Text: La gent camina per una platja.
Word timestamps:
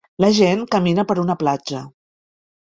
La 0.23 0.29
gent 0.37 0.63
camina 0.77 1.05
per 1.13 1.19
una 1.27 1.37
platja. 1.45 1.85